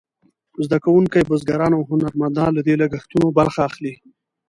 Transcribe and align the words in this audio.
زده 0.65 0.77
کوونکي، 0.85 1.19
بزګران 1.29 1.71
او 1.75 1.81
هنرمندان 1.91 2.49
له 2.57 2.61
دې 2.67 2.75
لګښتونو 2.81 3.27
برخه 3.39 3.59
اخلي. 3.69 3.93